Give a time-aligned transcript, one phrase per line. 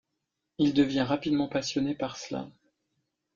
[0.57, 2.49] Il devient rapidement passionné par cela.